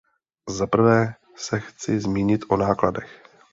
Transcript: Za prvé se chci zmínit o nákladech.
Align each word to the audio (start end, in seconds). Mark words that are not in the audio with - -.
Za 0.49 0.67
prvé 0.67 1.15
se 1.35 1.59
chci 1.59 1.99
zmínit 1.99 2.41
o 2.49 2.57
nákladech. 2.57 3.23